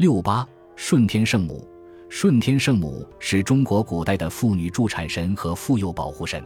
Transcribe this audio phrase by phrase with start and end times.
[0.00, 1.68] 六八顺天圣母，
[2.08, 6.42] 顺天圣母是中国古代的妇女助产神和妇幼保护神。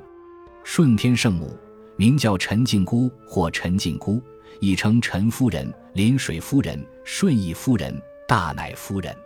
[0.64, 1.56] 顺天圣母
[1.94, 4.20] 名叫陈靖姑或陈靖姑，
[4.58, 7.96] 亦称陈夫人、临水夫人、顺义夫人、
[8.26, 9.16] 大乃夫人。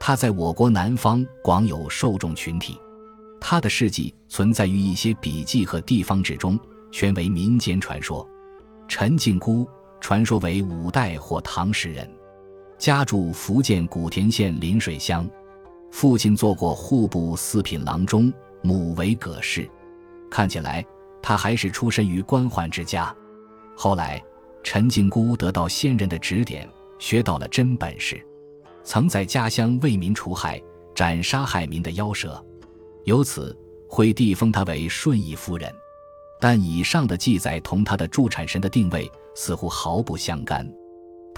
[0.00, 2.80] 她在我国南方广有受众群体。
[3.38, 6.58] 她的事迹存在于一些笔记和地方志中，
[6.90, 8.26] 全为民间传说。
[8.88, 9.68] 陈靖姑
[10.00, 12.10] 传说为五代或唐时人，
[12.78, 15.28] 家住福建古田县临水乡，
[15.90, 18.32] 父亲做过户部四品郎中，
[18.62, 19.68] 母为葛氏。
[20.30, 20.84] 看起来
[21.20, 23.14] 他还是出身于官宦之家。
[23.76, 24.22] 后来，
[24.62, 28.24] 陈靖姑得到先人的指点，学到了真本事，
[28.84, 30.62] 曾在家乡为民除害，
[30.94, 32.42] 斩杀害民的妖蛇。
[33.04, 33.56] 由此，
[33.88, 35.72] 会地封她为顺义夫人。
[36.40, 40.64] 但以上的记载同她的助产神的定位似乎毫不相干。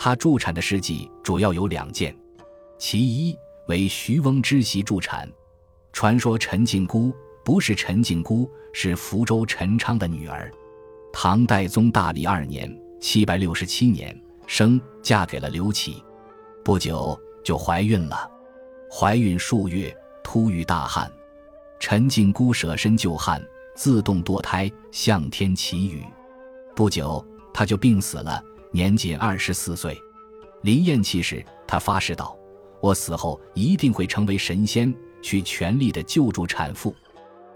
[0.03, 2.17] 他助产的事迹主要有两件，
[2.79, 3.37] 其一
[3.69, 5.31] 为徐翁之媳助产。
[5.93, 7.13] 传说陈靖姑
[7.45, 10.51] 不是陈靖姑，是福州陈昌的女儿。
[11.13, 16.03] 唐代宗大历二年（七百六十七年）生，嫁给了刘启，
[16.65, 18.27] 不久就怀孕了。
[18.91, 21.13] 怀孕数月，突遇大旱。
[21.79, 26.03] 陈靖姑舍身救旱，自动堕胎，向天祈雨。
[26.75, 30.01] 不久，她就病死了，年仅二十四岁。
[30.63, 32.37] 临咽气时，她发誓道
[32.81, 36.95] ：“我死后一定会成为神仙，去全力的救助产妇。”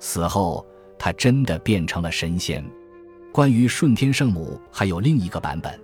[0.00, 0.66] 死后，
[0.98, 2.64] 他真的变成了神仙。
[3.32, 5.78] 关于顺天圣母，还有另一个版本。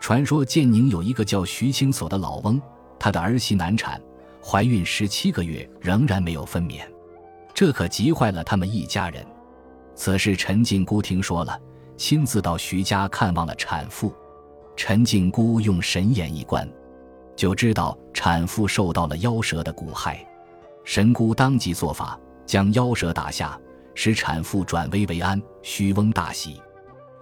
[0.00, 2.60] 传说建宁有一个叫徐清锁的老翁，
[2.98, 4.00] 他的儿媳难产，
[4.42, 6.82] 怀孕十七个月仍然没有分娩。
[7.52, 9.26] 这可急坏了他们一家人。
[9.94, 11.60] 此事陈靖姑听说了，
[11.96, 14.14] 亲自到徐家看望了产妇。
[14.78, 16.66] 陈靖姑用神眼一观，
[17.34, 20.24] 就知道产妇受到了妖蛇的蛊害。
[20.84, 23.58] 神姑当即做法，将妖蛇打下，
[23.92, 25.42] 使产妇转危为安。
[25.62, 26.62] 徐翁大喜。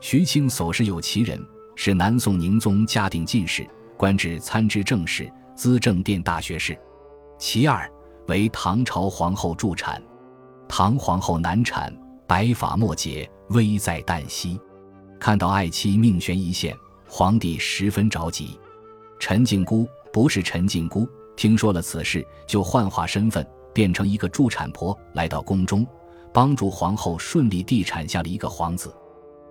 [0.00, 1.42] 徐清叟是有其人，
[1.76, 6.78] 是南宋宁宗嘉定进士，官至参知政事、资政殿大学士。
[7.38, 7.90] 其二
[8.28, 10.00] 为唐朝皇后助产。
[10.68, 11.90] 唐皇后难产，
[12.26, 14.60] 白发莫解，危在旦夕。
[15.18, 16.76] 看到爱妻命悬一线，
[17.18, 18.60] 皇帝十分着急。
[19.18, 25.86] 陈靖姑不是陈靖姑，听说了此事，就幻化身份，变成一个助产婆，来到宫中，
[26.30, 28.94] 帮助皇后顺利地产下了一个皇子。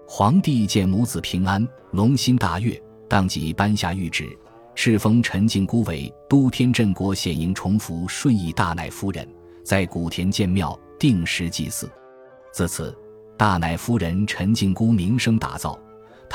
[0.07, 4.29] 皇帝见母子平安，龙心大悦，当即颁下谕旨，
[4.75, 9.27] 敕封陈靖姑为都天镇国显营重福顺义大乃夫人，
[9.63, 10.79] 在古田建庙。
[10.99, 11.89] 定时祭祀，
[12.53, 12.95] 自此，
[13.35, 15.75] 大乃夫人陈靖姑名声大噪。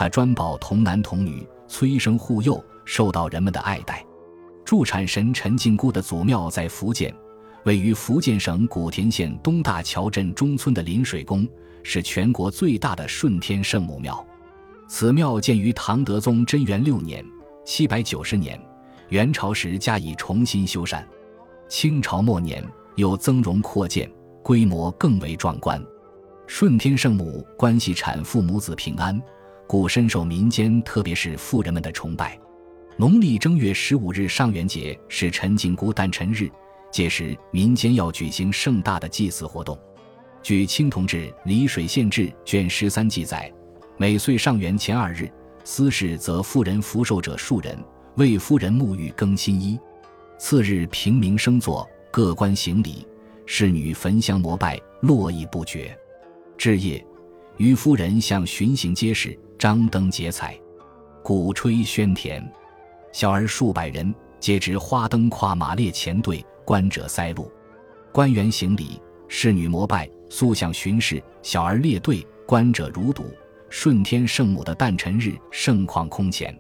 [0.01, 4.03] 他专保童男童女，催生护幼，受到人们的爱戴。
[4.65, 7.15] 助产神陈靖姑的祖庙在福建，
[7.65, 11.47] 位于福建省古田县东大桥镇中村的临水宫，
[11.83, 14.27] 是全国最大的顺天圣母庙。
[14.89, 17.23] 此庙建于唐德宗贞元六年
[17.67, 18.59] （七百九十年），
[19.11, 21.05] 元朝时加以重新修缮，
[21.69, 24.11] 清朝末年又增容扩建。
[24.43, 25.79] 规模更为壮观，
[26.47, 29.21] 顺天圣母关系产妇母子平安，
[29.71, 32.37] 故深受民间特别是妇人们的崇拜。
[32.97, 36.51] 农历正月十五日上元节是陈靖姑诞辰日，
[36.91, 39.79] 届时民间要举行盛大的祭祀活动。
[40.43, 43.49] 据《清同治·丽水县志》卷十三记载，
[43.97, 45.31] 每岁上元前二日，
[45.63, 47.79] 司事则妇人福寿者数人，
[48.17, 49.79] 为夫人沐浴更新衣。
[50.37, 53.07] 次日平民生坐，各官行礼。
[53.47, 55.97] 侍女焚香膜拜，络绎不绝。
[56.59, 57.07] 至夜，
[57.61, 60.59] 于夫人向巡行街市，张灯结彩，
[61.23, 62.43] 鼓吹喧天，
[63.13, 67.53] 小儿数百人，皆执花灯跨马列前队，观者塞路。
[68.13, 73.27] 官员行礼，侍女膜拜，塑像巡视，小儿列队，观者如堵。
[73.69, 76.59] 顺天圣母的诞辰日，盛况空前。